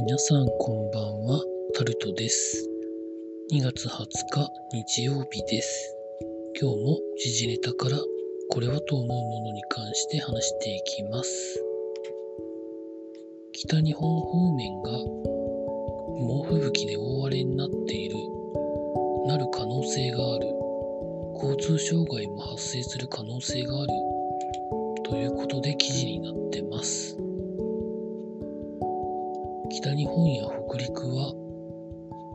[0.00, 1.42] 皆さんこんばんは、
[1.74, 2.70] タルトです。
[3.52, 5.96] 2月20日日曜日です。
[6.60, 7.98] 今日も時事ネタから
[8.48, 11.64] これはと思うものに関して話していきます。
[13.52, 18.14] 北日本方面が猛吹雪で大荒れになっている、
[19.26, 20.46] なる可能性がある、
[21.34, 23.88] 交通障害も発生する可能性がある、
[25.02, 27.27] ということで記事になってます。
[29.88, 31.32] 北日本や北陸は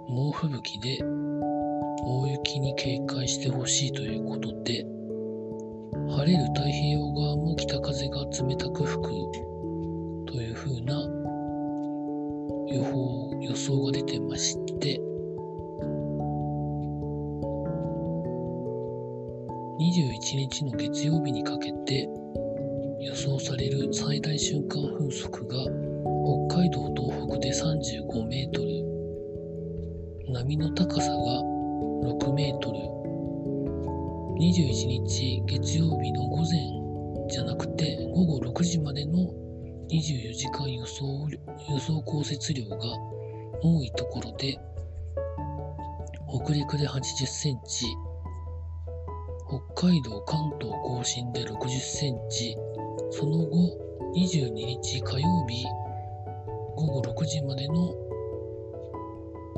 [0.09, 0.97] 猛吹雪で
[2.03, 4.83] 大雪に警戒してほしいということで
[6.09, 9.09] 晴れる太平洋側も北風が冷たく吹く
[10.31, 10.95] という風な
[12.73, 14.99] 予報予想が出てまして
[19.79, 22.09] 21日の月曜日にかけて
[23.03, 25.55] 予想される最大瞬間風速が
[26.47, 30.33] 北海道東北で35メートル。
[30.33, 32.79] 波の高さが6メートル。
[34.39, 39.17] 21日月曜日の午前じゃなくて午後6時までの
[39.91, 41.27] 24時間予想
[41.69, 42.77] 予想降雪量が
[43.61, 44.57] 多いところで
[46.41, 47.85] 北陸で80センチ
[49.75, 52.57] 北海道関東甲信で60センチ
[53.15, 53.77] その後
[54.15, 55.63] 22日火曜日
[56.75, 57.93] 午後6時までの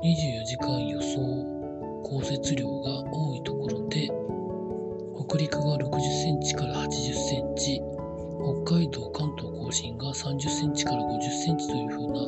[0.03, 1.21] 24時間予想
[2.03, 4.09] 降雪量が多いところで
[5.25, 7.81] 北陸が60センチから80センチ
[8.65, 12.19] 北海道関東甲信が30センチから50センチというふうな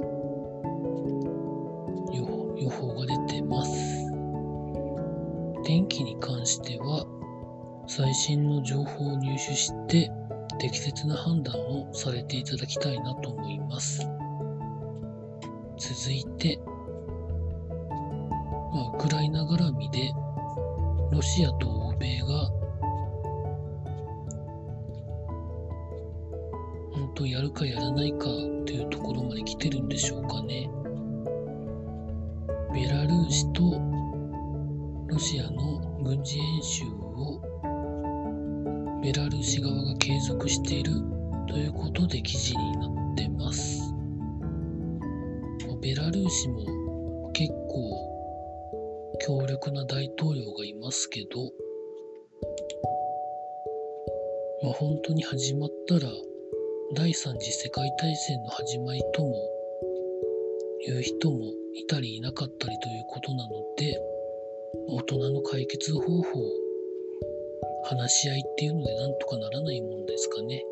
[2.15, 4.07] 予報予報が出てます。
[5.65, 7.05] 天気に関しては
[7.85, 10.09] 最新の情報を入手して
[10.57, 14.07] 適切な判断をされていただきたいなと思います。
[15.77, 16.59] 続いて、
[18.73, 20.11] まあ、ウクライナ絡みで
[21.11, 22.49] ロシアと欧米が
[26.93, 28.25] 本当やるかやらないか
[28.65, 30.69] というところまで来てるんでしょうかね。
[32.73, 33.79] ベラルーシと
[35.07, 37.06] ロシアの軍事演習を
[39.01, 40.91] ベラルーシ側が継続している
[41.47, 43.93] ということで記事になってます。
[45.81, 48.07] ベラルーシも結構
[49.19, 51.51] 強力な大統領がいますけど、
[54.63, 56.11] まあ、本当に始まったら
[56.95, 59.35] 第三次世界大戦の始まりとも
[60.87, 61.37] いう人も
[61.75, 63.97] いたりいなかったりということなので
[64.87, 66.23] 大人の解決方法を
[67.87, 70.63] 話し合いっていうのでなんとかならないもんですかね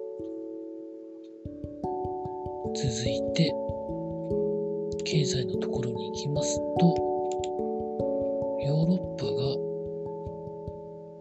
[2.76, 3.54] 続いて
[5.06, 6.96] 経済のところに行きますと、
[8.66, 9.32] ヨーロッパが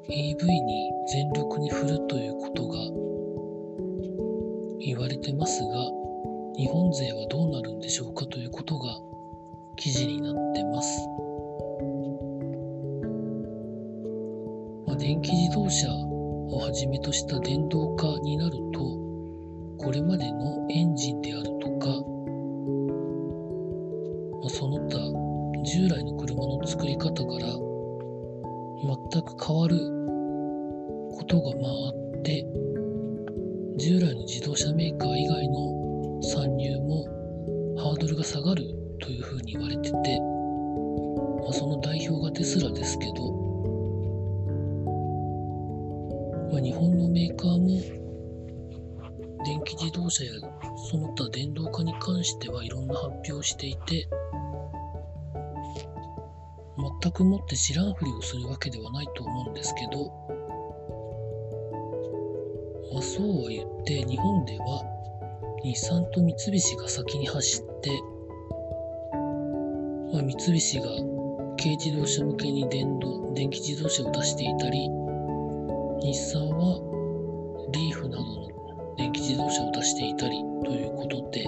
[0.08, 2.78] EV に全力に振るということが
[4.80, 5.68] 言われてますが、
[6.56, 8.98] 日本勢はどうなるんでしょうかということが
[9.76, 10.88] 記事になってます。
[15.04, 18.80] 電気自動車をはじめとした電動化になると、
[19.76, 21.88] これまでのエンジンであるとか、
[24.42, 24.96] ま、その他
[25.62, 27.48] 従来の車の作り方から
[28.80, 29.76] 全く変わる
[31.12, 32.46] ことがまああって
[33.76, 37.04] 従来の自動車メーカー以外の参入も
[37.76, 38.64] ハードルが下がる
[39.02, 40.18] というふうに言われてて、
[41.46, 43.13] ま、その代表がテスラですけど、
[50.14, 50.30] 車や
[50.90, 54.08] その他電動化に関してはいろんな発表をしていて
[57.02, 60.06] 全くもって知らんふりをするわけではないと思うんですけど、
[62.92, 64.84] まあ、そうは言って日本では
[65.64, 67.90] 日産と三菱が先に走って、
[70.12, 70.84] まあ、三菱が
[71.58, 74.88] 軽自動車向けに電動電気自動車を出していたり
[76.02, 76.80] 日産は
[77.72, 78.44] リーフなどの
[78.96, 81.44] 電気自動車を出していたりということで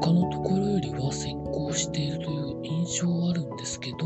[0.00, 3.96] 他のところよりは先行しているという印象はあるんですけど、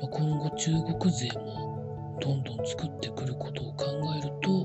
[0.00, 3.86] 今後中国勢もどんどん作ってくることを考
[4.16, 4.64] えると、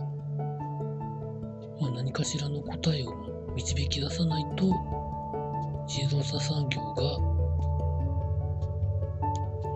[1.82, 3.14] まあ、何かしらの答えを
[3.56, 4.66] 導き出さないと
[5.88, 7.02] 自動車産業が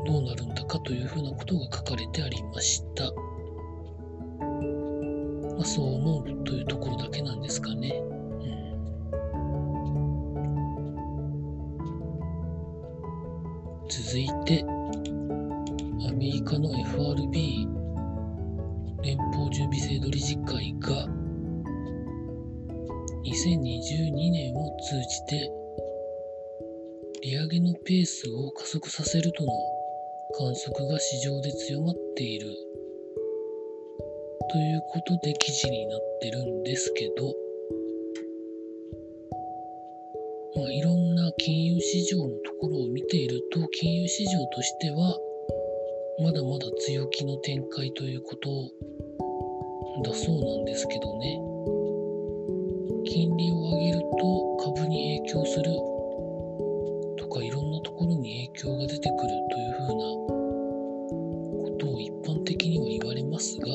[0.06, 3.12] どうなるんだかというふうなことが書かれてありました。
[5.58, 7.90] まあ、そう思うというところだけなんですかね。
[7.90, 8.04] う
[13.86, 14.64] ん、続いて、
[16.08, 17.68] アメリカの FRB
[19.04, 21.08] 連邦準備制度理事会が
[23.24, 25.52] 2022年を通じて
[27.24, 29.52] 利上げのペースを加速させるとの
[30.38, 32.67] 観測が市場で強まっている
[34.50, 37.34] ということで記事になってるんですけど、
[40.56, 45.18] まあ、いろんな金融市場のところを見ていると金融市場としては
[46.24, 48.50] まだまだ強気の展開ということ
[50.10, 51.40] だそうなんですけどね。
[53.06, 55.66] 金利を上げると株に影響する
[57.18, 60.04] とかいろんなところに影響が出てくるというふうな
[61.64, 63.68] ことを一般的には言われますが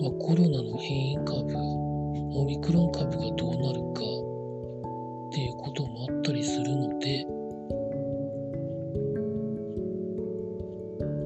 [0.00, 7.26] まあ、コロナの変異株、オミクロン株がどうなるかっていうこともあったりするので、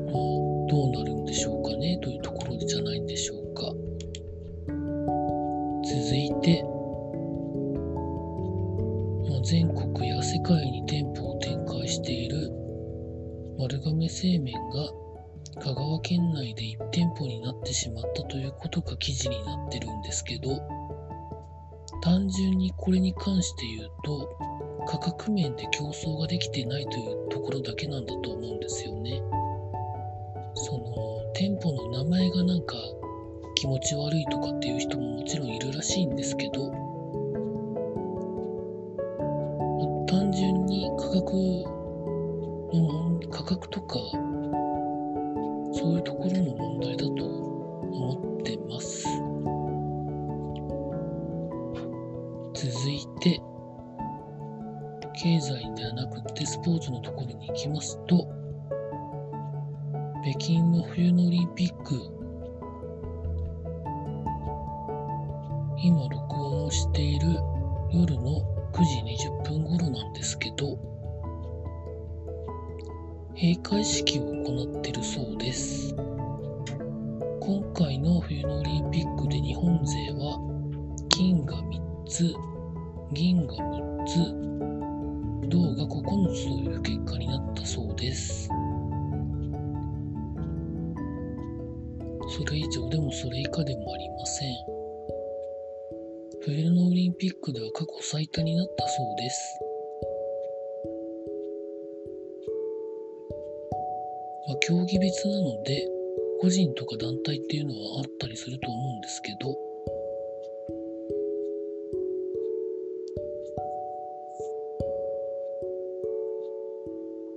[0.07, 0.15] まあ、
[0.69, 1.99] どうなるんでしょうかね？
[2.03, 3.73] というところじゃないんでしょうか。
[5.85, 6.65] 続いて、
[9.45, 12.51] 全国や世界に店舗を展開している
[13.59, 14.91] 丸亀製麺が
[15.61, 20.61] 香川県内で1店舗になってしまったということが記事になってるんですけど
[22.03, 24.39] 単純にこれに関して言うと
[24.87, 29.23] 価格面で競争ができてないというところだけなんだと思うんですよね。
[30.55, 30.85] その
[31.35, 32.75] 店舗の名前がなんか
[33.57, 36.71] 気持ち悪いとかっていう人ももちろんいるらしいんですけど
[40.07, 41.33] 単純に価格
[42.73, 43.99] の価格とか
[45.85, 49.07] そういうところの問題だと思ってます。
[52.55, 53.39] 続いて
[55.13, 58.27] 経済ではなくてスポーツのところに行きますと
[60.23, 61.95] 北京の冬のオリンピック
[65.83, 67.27] 今録音をしている
[67.93, 68.41] 夜の
[68.73, 70.94] 9時20分頃なんですけど、
[73.37, 75.93] 閉会式を行っているそうです。
[77.41, 80.39] 今回の冬のオリンピックで日本勢は
[81.09, 82.33] 金が3つ、
[83.13, 88.49] 銀が6つ、銅が9つという結果になったそうです。
[92.29, 94.55] それ以上でもそれ以下でもありません。
[96.43, 99.64] 冬のオリンピックでは過去最多になったそうです。
[104.55, 105.89] あ、競技別なので、
[106.41, 109.51] 個人とか団体っていうのはあったりすると思うんですけど、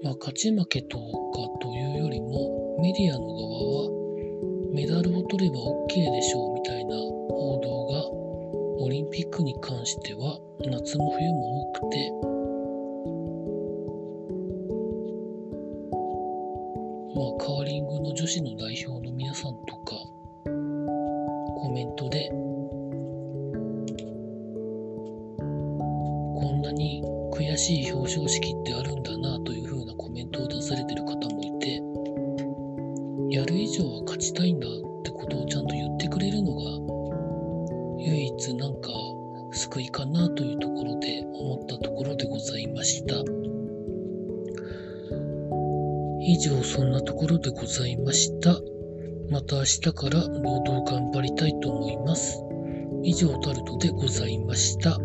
[0.04, 1.04] まあ、勝ち負けとか
[1.62, 3.48] というよりも、メディアの側
[3.84, 3.98] は、
[4.74, 12.37] メダルを取れば OK でしょうみたいな報道がオリンピックに関しては夏も冬も多くて
[17.78, 19.92] リングの女子の代表の皆さんとか
[20.44, 22.28] コメントで
[25.38, 31.76] こんなに悔しい表彰式ってあるんだなというふうなコメントを出されてる方もいて
[33.30, 34.72] やる以上は勝ちたいんだっ
[35.04, 36.62] てことをちゃんと言ってくれるのが
[38.00, 38.90] 唯一なんか
[39.52, 40.57] 救いかなという
[46.30, 48.60] 以上そんなところでございました。
[49.32, 52.44] また明日から労働頑張りたいと思います。
[53.02, 54.98] 以上タルトでございました。